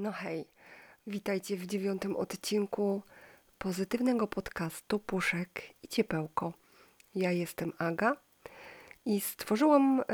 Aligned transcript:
No 0.00 0.12
hej, 0.12 0.48
witajcie 1.06 1.56
w 1.56 1.66
dziewiątym 1.66 2.16
odcinku 2.16 3.02
pozytywnego 3.58 4.26
podcastu 4.26 4.98
Puszek 4.98 5.62
i 5.82 5.88
Ciepełko. 5.88 6.52
Ja 7.14 7.32
jestem 7.32 7.72
Aga 7.78 8.16
i 9.04 9.20
stworzyłam 9.20 10.00
y, 10.00 10.04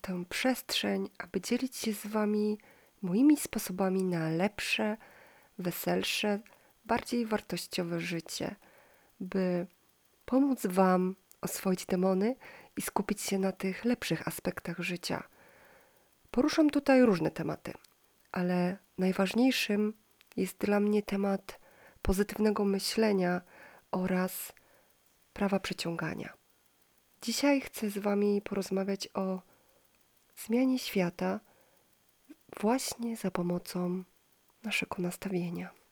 tę 0.00 0.24
przestrzeń, 0.28 1.10
aby 1.18 1.40
dzielić 1.40 1.76
się 1.76 1.92
z 1.92 2.06
Wami 2.06 2.58
moimi 3.02 3.36
sposobami 3.36 4.04
na 4.04 4.30
lepsze, 4.30 4.96
weselsze, 5.58 6.40
bardziej 6.84 7.26
wartościowe 7.26 8.00
życie, 8.00 8.54
by 9.20 9.66
pomóc 10.24 10.66
Wam 10.66 11.14
oswoić 11.40 11.86
demony 11.86 12.36
i 12.76 12.82
skupić 12.82 13.20
się 13.20 13.38
na 13.38 13.52
tych 13.52 13.84
lepszych 13.84 14.28
aspektach 14.28 14.78
życia. 14.78 15.22
Poruszam 16.30 16.70
tutaj 16.70 17.02
różne 17.02 17.30
tematy– 17.30 17.72
ale 18.34 18.78
najważniejszym 18.98 19.94
jest 20.36 20.58
dla 20.58 20.80
mnie 20.80 21.02
temat 21.02 21.60
pozytywnego 22.02 22.64
myślenia 22.64 23.40
oraz 23.90 24.52
prawa 25.32 25.60
przyciągania. 25.60 26.32
Dzisiaj 27.22 27.60
chcę 27.60 27.90
z 27.90 27.98
Wami 27.98 28.42
porozmawiać 28.42 29.08
o 29.14 29.42
zmianie 30.36 30.78
świata 30.78 31.40
właśnie 32.60 33.16
za 33.16 33.30
pomocą 33.30 34.04
naszego 34.62 34.96
nastawienia. 34.98 35.83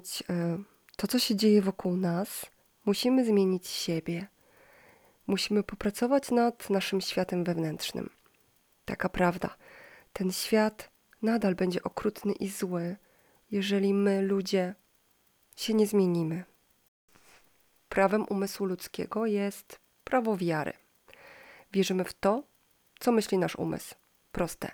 Zmienić 0.00 0.22
e, 0.30 0.58
to, 0.96 1.06
co 1.06 1.18
się 1.18 1.36
dzieje 1.36 1.62
wokół 1.62 1.96
nas, 1.96 2.46
musimy 2.84 3.24
zmienić 3.24 3.68
siebie. 3.68 4.26
Musimy 5.26 5.62
popracować 5.62 6.30
nad 6.30 6.70
naszym 6.70 7.00
światem 7.00 7.44
wewnętrznym. 7.44 8.10
Taka 8.84 9.08
prawda. 9.08 9.56
Ten 10.12 10.32
świat 10.32 10.90
nadal 11.22 11.54
będzie 11.54 11.82
okrutny 11.82 12.32
i 12.32 12.48
zły, 12.48 12.96
jeżeli 13.50 13.94
my, 13.94 14.22
ludzie, 14.22 14.74
się 15.56 15.74
nie 15.74 15.86
zmienimy. 15.86 16.44
Prawem 17.88 18.24
umysłu 18.28 18.66
ludzkiego 18.66 19.26
jest 19.26 19.80
prawo 20.04 20.36
wiary. 20.36 20.72
Wierzymy 21.72 22.04
w 22.04 22.14
to, 22.14 22.42
co 23.00 23.12
myśli 23.12 23.38
nasz 23.38 23.56
umysł. 23.56 23.94
Proste. 24.32 24.70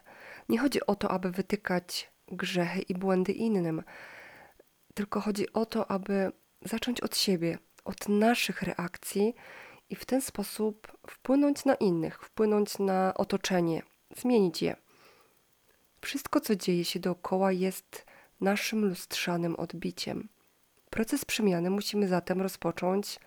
Nie 0.48 0.58
chodzi 0.58 0.86
o 0.86 0.94
to, 0.94 1.10
aby 1.10 1.30
wytykać 1.30 2.10
grzechy 2.28 2.82
i 2.82 2.94
błędy 2.94 3.32
innym, 3.32 3.82
tylko 4.96 5.20
chodzi 5.20 5.52
o 5.52 5.66
to, 5.66 5.90
aby 5.90 6.32
zacząć 6.62 7.00
od 7.00 7.16
siebie, 7.16 7.58
od 7.84 8.08
naszych 8.08 8.62
reakcji 8.62 9.34
i 9.90 9.96
w 9.96 10.04
ten 10.04 10.20
sposób 10.20 10.98
wpłynąć 11.06 11.64
na 11.64 11.74
innych, 11.74 12.20
wpłynąć 12.22 12.78
na 12.78 13.14
otoczenie, 13.14 13.82
zmienić 14.16 14.62
je. 14.62 14.76
Wszystko, 16.00 16.40
co 16.40 16.56
dzieje 16.56 16.84
się 16.84 17.00
dookoła, 17.00 17.52
jest 17.52 18.06
naszym 18.40 18.84
lustrzanym 18.84 19.56
odbiciem. 19.56 20.28
Proces 20.90 21.24
przemiany 21.24 21.70
musimy 21.70 22.08
zatem 22.08 22.42
rozpocząć 22.42 23.20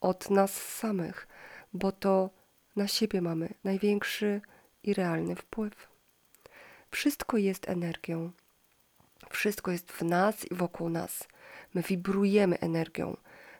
od 0.00 0.30
nas 0.30 0.62
samych, 0.62 1.28
bo 1.72 1.92
to 1.92 2.30
na 2.76 2.88
siebie 2.88 3.20
mamy 3.22 3.54
największy 3.64 4.40
i 4.82 4.94
realny 4.94 5.36
wpływ. 5.36 5.88
Wszystko 6.90 7.36
jest 7.36 7.68
energią. 7.68 8.32
Wszystko 9.30 9.70
jest 9.70 9.92
w 9.92 10.02
nas 10.02 10.44
i 10.50 10.54
wokół 10.54 10.88
nas. 10.88 11.28
My 11.74 11.82
wibrujemy 11.82 12.58
energią. 12.60 13.16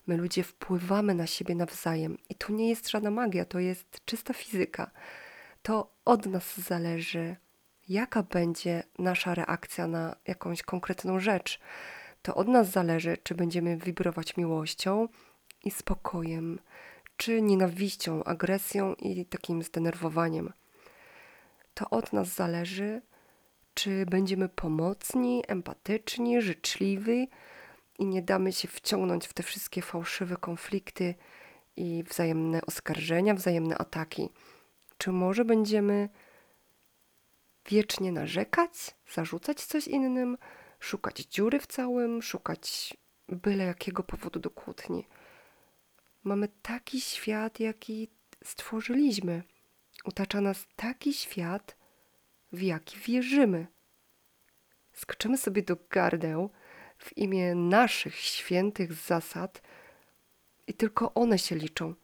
My 0.06 0.16
ludzie 0.16 0.42
wpływamy 0.42 1.14
na 1.14 1.26
siebie 1.26 1.54
nawzajem. 1.54 2.18
I 2.28 2.34
to 2.34 2.52
nie 2.52 2.68
jest 2.68 2.90
żadna 2.90 3.10
magia, 3.10 3.44
to 3.44 3.58
jest 3.58 4.04
czysta 4.04 4.34
fizyka. 4.34 4.90
To 5.62 5.90
od 6.04 6.26
nas 6.26 6.56
zależy, 6.56 7.36
jaka 7.88 8.22
będzie 8.22 8.82
nasza 8.98 9.34
reakcja 9.34 9.86
na 9.86 10.16
jakąś 10.26 10.62
konkretną 10.62 11.20
rzecz. 11.20 11.60
To 12.22 12.34
od 12.34 12.48
nas 12.48 12.70
zależy, 12.70 13.16
czy 13.22 13.34
będziemy 13.34 13.76
wibrować 13.76 14.36
miłością 14.36 15.08
i 15.64 15.70
spokojem, 15.70 16.58
czy 17.16 17.42
nienawiścią, 17.42 18.24
agresją 18.24 18.94
i 18.94 19.26
takim 19.26 19.62
zdenerwowaniem. 19.62 20.52
To 21.74 21.90
od 21.90 22.12
nas 22.12 22.28
zależy, 22.28 23.02
czy 23.76 24.06
będziemy 24.06 24.48
pomocni, 24.48 25.42
empatyczni, 25.48 26.42
życzliwi 26.42 27.28
i 27.98 28.06
nie 28.06 28.22
damy 28.22 28.52
się 28.52 28.68
wciągnąć 28.68 29.26
w 29.26 29.32
te 29.32 29.42
wszystkie 29.42 29.82
fałszywe 29.82 30.36
konflikty 30.36 31.14
i 31.76 32.04
wzajemne 32.08 32.60
oskarżenia, 32.66 33.34
wzajemne 33.34 33.78
ataki. 33.78 34.28
Czy 34.98 35.12
może 35.12 35.44
będziemy 35.44 36.08
wiecznie 37.68 38.12
narzekać, 38.12 38.72
zarzucać 39.12 39.64
coś 39.64 39.88
innym, 39.88 40.38
szukać 40.80 41.18
dziury 41.20 41.60
w 41.60 41.66
całym, 41.66 42.22
szukać 42.22 42.96
byle 43.28 43.64
jakiego 43.64 44.02
powodu 44.02 44.40
do 44.40 44.50
kłótni. 44.50 45.06
Mamy 46.24 46.48
taki 46.62 47.00
świat, 47.00 47.60
jaki 47.60 48.08
stworzyliśmy. 48.44 49.42
Utacza 50.04 50.40
nas 50.40 50.66
taki 50.76 51.14
świat, 51.14 51.75
w 52.56 52.62
jaki 52.62 52.98
wierzymy. 52.98 53.66
Skoczymy 54.92 55.38
sobie 55.38 55.62
do 55.62 55.76
gardeł 55.90 56.50
w 56.98 57.16
imię 57.16 57.54
naszych 57.54 58.16
świętych 58.16 58.92
zasad 58.92 59.62
i 60.66 60.74
tylko 60.74 61.14
one 61.14 61.38
się 61.38 61.56
liczą. 61.56 61.94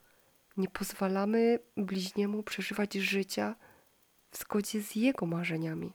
Nie 0.57 0.69
pozwalamy 0.69 1.59
bliźniemu 1.77 2.43
przeżywać 2.43 2.95
życia 2.95 3.57
w 4.31 4.39
zgodzie 4.39 4.83
z 4.83 4.97
jego 4.97 5.27
marzeniami. 5.27 5.93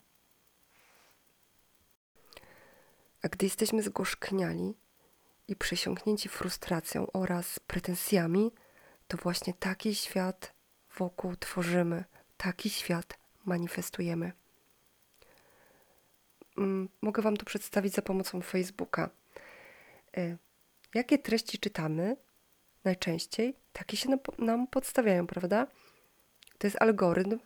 A 3.24 3.28
gdy 3.28 3.46
jesteśmy 3.46 3.84
zgorzkniali 3.84 4.74
i 5.48 5.56
przesiąknięci 5.56 6.30
frustracją 6.30 7.12
oraz 7.12 7.60
pretensjami, 7.60 8.52
to 9.08 9.18
właśnie 9.18 9.54
taki 9.54 9.96
świat 9.96 10.54
wokół 10.98 11.36
tworzymy, 11.36 12.04
taki 12.38 12.70
świat 12.70 13.20
manifestujemy. 13.46 14.32
Mm, 16.58 16.90
mogę 17.02 17.22
Wam 17.22 17.38
to 17.38 17.46
przedstawić 17.46 17.94
za 17.94 18.02
pomocą 18.02 18.42
Facebooka. 18.42 19.10
E, 20.18 20.38
jakie 20.94 21.18
treści 21.18 21.60
czytamy 21.60 22.18
najczęściej, 22.84 23.56
takie 23.74 23.98
się 23.98 24.10
nam 24.38 24.68
podstawiają, 24.68 25.28
prawda? 25.28 25.68
To 26.58 26.68
jest 26.68 26.82
algorytm. 26.82 27.40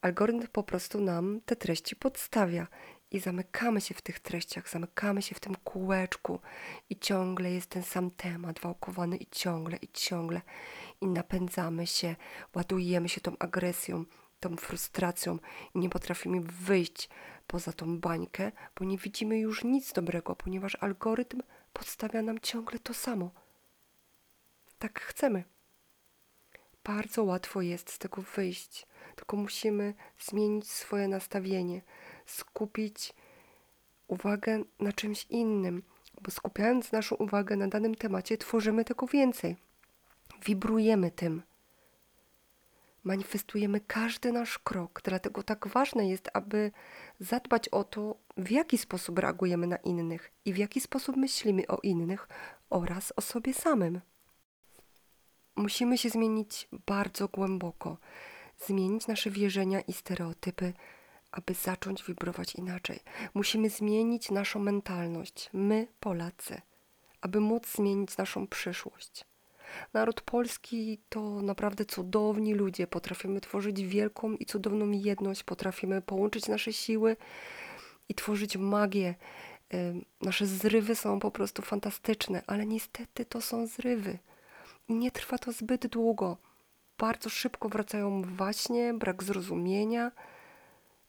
Algorytm 0.00 0.46
po 0.52 0.62
prostu 0.62 1.00
nam 1.00 1.40
te 1.46 1.56
treści 1.56 1.96
podstawia 1.96 2.66
i 3.10 3.20
zamykamy 3.20 3.80
się 3.80 3.94
w 3.94 4.02
tych 4.02 4.20
treściach, 4.20 4.68
zamykamy 4.68 5.22
się 5.22 5.34
w 5.34 5.40
tym 5.40 5.54
kółeczku 5.64 6.40
i 6.90 6.98
ciągle 6.98 7.52
jest 7.52 7.70
ten 7.70 7.82
sam 7.82 8.10
temat 8.10 8.60
wałkowany 8.60 9.16
i 9.16 9.26
ciągle, 9.26 9.76
i 9.76 9.88
ciągle 9.88 10.40
i 11.00 11.06
napędzamy 11.06 11.86
się, 11.86 12.16
ładujemy 12.54 13.08
się 13.08 13.20
tą 13.20 13.38
agresją, 13.38 14.04
tą 14.40 14.56
frustracją 14.56 15.38
i 15.74 15.78
nie 15.78 15.90
potrafimy 15.90 16.40
wyjść 16.40 17.08
poza 17.50 17.72
tą 17.72 17.98
bańkę, 17.98 18.52
bo 18.78 18.84
nie 18.84 18.98
widzimy 18.98 19.38
już 19.38 19.64
nic 19.64 19.92
dobrego, 19.92 20.36
ponieważ 20.36 20.76
algorytm 20.80 21.42
podstawia 21.72 22.22
nam 22.22 22.40
ciągle 22.40 22.78
to 22.78 22.94
samo. 22.94 23.30
Tak 24.78 25.00
chcemy. 25.00 25.44
Bardzo 26.84 27.24
łatwo 27.24 27.62
jest 27.62 27.90
z 27.90 27.98
tego 27.98 28.22
wyjść, 28.22 28.86
tylko 29.16 29.36
musimy 29.36 29.94
zmienić 30.18 30.70
swoje 30.70 31.08
nastawienie, 31.08 31.82
skupić 32.26 33.14
uwagę 34.06 34.64
na 34.80 34.92
czymś 34.92 35.26
innym, 35.30 35.82
bo 36.22 36.30
skupiając 36.30 36.92
naszą 36.92 37.16
uwagę 37.16 37.56
na 37.56 37.68
danym 37.68 37.94
temacie, 37.94 38.38
tworzymy 38.38 38.84
tego 38.84 39.06
więcej. 39.06 39.56
Wibrujemy 40.44 41.10
tym 41.10 41.42
manifestujemy 43.04 43.80
każdy 43.80 44.32
nasz 44.32 44.58
krok. 44.58 45.00
Dlatego 45.04 45.42
tak 45.42 45.68
ważne 45.68 46.08
jest, 46.08 46.30
aby 46.32 46.72
zadbać 47.20 47.68
o 47.68 47.84
to, 47.84 48.16
w 48.36 48.50
jaki 48.50 48.78
sposób 48.78 49.18
reagujemy 49.18 49.66
na 49.66 49.76
innych 49.76 50.32
i 50.44 50.52
w 50.52 50.58
jaki 50.58 50.80
sposób 50.80 51.16
myślimy 51.16 51.66
o 51.66 51.78
innych 51.82 52.28
oraz 52.70 53.12
o 53.16 53.20
sobie 53.20 53.54
samym. 53.54 54.00
Musimy 55.56 55.98
się 55.98 56.10
zmienić 56.10 56.68
bardzo 56.86 57.28
głęboko, 57.28 57.98
zmienić 58.58 59.06
nasze 59.06 59.30
wierzenia 59.30 59.80
i 59.80 59.92
stereotypy, 59.92 60.72
aby 61.32 61.54
zacząć 61.54 62.04
wibrować 62.04 62.54
inaczej. 62.54 63.00
Musimy 63.34 63.70
zmienić 63.70 64.30
naszą 64.30 64.60
mentalność, 64.60 65.50
my, 65.52 65.86
Polacy, 66.00 66.60
aby 67.20 67.40
móc 67.40 67.76
zmienić 67.76 68.16
naszą 68.16 68.46
przyszłość. 68.46 69.29
Naród 69.92 70.20
polski 70.20 71.00
to 71.08 71.42
naprawdę 71.42 71.84
cudowni 71.84 72.54
ludzie. 72.54 72.86
Potrafimy 72.86 73.40
tworzyć 73.40 73.82
wielką 73.82 74.32
i 74.32 74.46
cudowną 74.46 74.90
jedność, 74.90 75.42
potrafimy 75.42 76.02
połączyć 76.02 76.48
nasze 76.48 76.72
siły 76.72 77.16
i 78.08 78.14
tworzyć 78.14 78.56
magię 78.56 79.14
Nasze 80.20 80.46
zrywy 80.46 80.94
są 80.94 81.20
po 81.20 81.30
prostu 81.30 81.62
fantastyczne, 81.62 82.42
ale 82.46 82.66
niestety 82.66 83.24
to 83.24 83.40
są 83.40 83.66
zrywy. 83.66 84.18
I 84.88 84.94
nie 84.94 85.10
trwa 85.10 85.38
to 85.38 85.52
zbyt 85.52 85.86
długo. 85.86 86.36
Bardzo 86.98 87.30
szybko 87.30 87.68
wracają 87.68 88.22
właśnie, 88.22 88.94
brak 88.94 89.22
zrozumienia. 89.22 90.12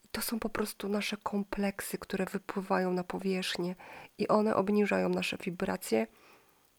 I 0.05 0.07
to 0.11 0.21
są 0.21 0.39
po 0.39 0.49
prostu 0.49 0.89
nasze 0.89 1.17
kompleksy, 1.17 1.97
które 1.97 2.25
wypływają 2.25 2.93
na 2.93 3.03
powierzchnię 3.03 3.75
i 4.17 4.27
one 4.27 4.55
obniżają 4.55 5.09
nasze 5.09 5.37
wibracje 5.37 6.07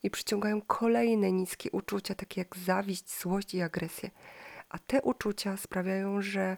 i 0.03 0.11
przyciągają 0.11 0.63
kolejne 0.63 1.33
niskie 1.33 1.71
uczucia, 1.71 2.15
takie 2.15 2.41
jak 2.41 2.57
zawiść, 2.57 3.21
złość 3.21 3.55
i 3.55 3.63
agresję. 3.63 4.11
A 4.69 4.79
te 4.79 5.03
uczucia 5.03 5.57
sprawiają, 5.57 6.23
że 6.23 6.57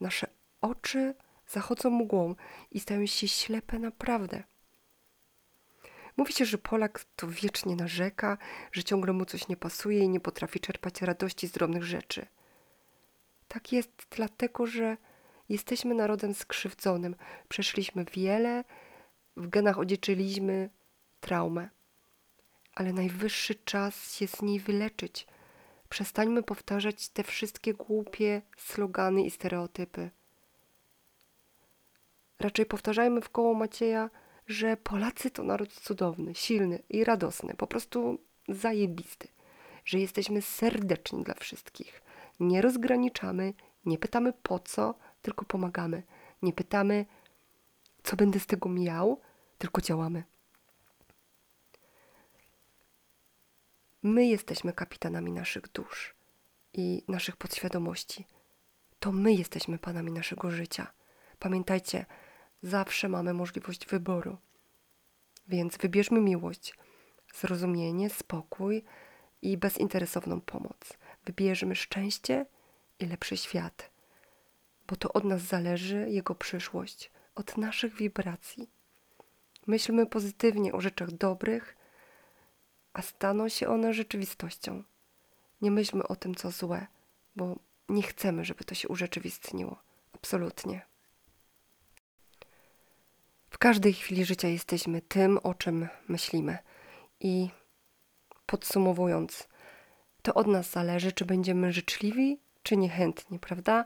nasze 0.00 0.26
oczy 0.60 1.14
zachodzą 1.48 1.90
mgłą 1.90 2.34
i 2.70 2.80
stają 2.80 3.06
się 3.06 3.28
ślepe 3.28 3.78
naprawdę. 3.78 4.42
Mówi 6.16 6.32
się, 6.32 6.44
że 6.44 6.58
Polak 6.58 7.04
to 7.16 7.28
wiecznie 7.28 7.76
narzeka, 7.76 8.38
że 8.72 8.84
ciągle 8.84 9.12
mu 9.12 9.24
coś 9.24 9.48
nie 9.48 9.56
pasuje 9.56 9.98
i 9.98 10.08
nie 10.08 10.20
potrafi 10.20 10.60
czerpać 10.60 11.02
radości 11.02 11.48
z 11.48 11.52
drobnych 11.52 11.84
rzeczy. 11.84 12.26
Tak 13.48 13.72
jest 13.72 14.06
dlatego, 14.10 14.66
że 14.66 14.96
jesteśmy 15.48 15.94
narodem 15.94 16.34
skrzywdzonym. 16.34 17.16
Przeszliśmy 17.48 18.04
wiele, 18.04 18.64
w 19.36 19.48
genach 19.48 19.78
odzieczyliśmy 19.78 20.70
traumę. 21.20 21.68
Ale 22.74 22.92
najwyższy 22.92 23.54
czas 23.54 24.14
się 24.14 24.26
z 24.26 24.42
niej 24.42 24.60
wyleczyć. 24.60 25.26
Przestańmy 25.88 26.42
powtarzać 26.42 27.08
te 27.08 27.22
wszystkie 27.22 27.74
głupie 27.74 28.42
slogany 28.56 29.22
i 29.22 29.30
stereotypy. 29.30 30.10
Raczej 32.38 32.66
powtarzajmy 32.66 33.20
w 33.20 33.30
koło 33.30 33.54
Macieja, 33.54 34.10
że 34.46 34.76
Polacy 34.76 35.30
to 35.30 35.42
naród 35.42 35.72
cudowny, 35.72 36.34
silny 36.34 36.82
i 36.88 37.04
radosny, 37.04 37.54
po 37.54 37.66
prostu 37.66 38.18
zajebisty, 38.48 39.28
że 39.84 39.98
jesteśmy 39.98 40.42
serdeczni 40.42 41.24
dla 41.24 41.34
wszystkich. 41.34 42.02
Nie 42.40 42.62
rozgraniczamy, 42.62 43.54
nie 43.84 43.98
pytamy 43.98 44.32
po 44.42 44.58
co, 44.58 44.94
tylko 45.22 45.44
pomagamy. 45.44 46.02
Nie 46.42 46.52
pytamy, 46.52 47.06
co 48.02 48.16
będę 48.16 48.40
z 48.40 48.46
tego 48.46 48.68
miał, 48.68 49.20
tylko 49.58 49.80
działamy. 49.80 50.24
My 54.04 54.26
jesteśmy 54.26 54.72
kapitanami 54.72 55.32
naszych 55.32 55.72
dusz 55.72 56.14
i 56.72 57.04
naszych 57.08 57.36
podświadomości. 57.36 58.26
To 58.98 59.12
my 59.12 59.32
jesteśmy 59.32 59.78
panami 59.78 60.12
naszego 60.12 60.50
życia. 60.50 60.92
Pamiętajcie, 61.38 62.06
zawsze 62.62 63.08
mamy 63.08 63.34
możliwość 63.34 63.86
wyboru. 63.86 64.38
Więc 65.48 65.76
wybierzmy 65.76 66.20
miłość, 66.20 66.74
zrozumienie, 67.34 68.10
spokój 68.10 68.84
i 69.42 69.56
bezinteresowną 69.56 70.40
pomoc. 70.40 70.98
Wybierzmy 71.24 71.76
szczęście 71.76 72.46
i 72.98 73.06
lepszy 73.06 73.36
świat, 73.36 73.90
bo 74.86 74.96
to 74.96 75.12
od 75.12 75.24
nas 75.24 75.42
zależy 75.42 76.10
jego 76.10 76.34
przyszłość, 76.34 77.10
od 77.34 77.56
naszych 77.56 77.94
wibracji. 77.94 78.70
Myślmy 79.66 80.06
pozytywnie 80.06 80.72
o 80.72 80.80
rzeczach 80.80 81.10
dobrych, 81.10 81.76
a 82.92 83.02
staną 83.02 83.48
się 83.48 83.68
one 83.68 83.94
rzeczywistością. 83.94 84.82
Nie 85.60 85.70
myślmy 85.70 86.08
o 86.08 86.16
tym, 86.16 86.34
co 86.34 86.50
złe, 86.50 86.86
bo 87.36 87.56
nie 87.88 88.02
chcemy, 88.02 88.44
żeby 88.44 88.64
to 88.64 88.74
się 88.74 88.88
urzeczywistniło. 88.88 89.82
Absolutnie. 90.12 90.86
W 93.50 93.58
każdej 93.58 93.92
chwili 93.92 94.24
życia 94.24 94.48
jesteśmy 94.48 95.00
tym, 95.00 95.38
o 95.42 95.54
czym 95.54 95.88
myślimy. 96.08 96.58
I 97.20 97.50
podsumowując, 98.46 99.48
to 100.22 100.34
od 100.34 100.46
nas 100.46 100.70
zależy, 100.70 101.12
czy 101.12 101.24
będziemy 101.24 101.72
życzliwi, 101.72 102.40
czy 102.62 102.76
niechętni, 102.76 103.38
prawda? 103.38 103.84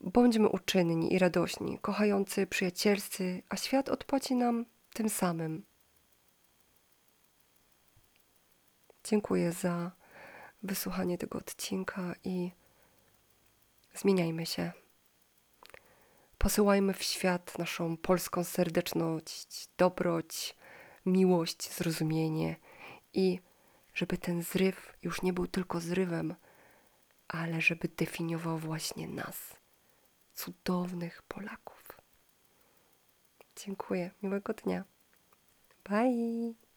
Bądźmy 0.00 0.48
uczynni 0.48 1.14
i 1.14 1.18
radośni, 1.18 1.78
kochający, 1.78 2.46
przyjacielscy, 2.46 3.42
a 3.48 3.56
świat 3.56 3.88
odpłaci 3.88 4.34
nam 4.34 4.66
tym 4.92 5.08
samym. 5.08 5.64
Dziękuję 9.10 9.52
za 9.52 9.90
wysłuchanie 10.62 11.18
tego 11.18 11.38
odcinka 11.38 12.14
i 12.24 12.50
zmieniajmy 13.94 14.46
się. 14.46 14.72
Posyłajmy 16.38 16.94
w 16.94 17.02
świat 17.02 17.58
naszą 17.58 17.96
polską 17.96 18.44
serdeczność, 18.44 19.68
dobroć, 19.76 20.56
miłość, 21.06 21.74
zrozumienie 21.74 22.56
i 23.12 23.40
żeby 23.94 24.18
ten 24.18 24.42
zryw 24.42 24.92
już 25.02 25.22
nie 25.22 25.32
był 25.32 25.46
tylko 25.46 25.80
zrywem, 25.80 26.34
ale 27.28 27.60
żeby 27.60 27.88
definiował 27.88 28.58
właśnie 28.58 29.08
nas, 29.08 29.56
cudownych 30.34 31.22
Polaków. 31.22 32.00
Dziękuję, 33.56 34.10
miłego 34.22 34.54
dnia. 34.54 34.84
Bye! 35.84 36.69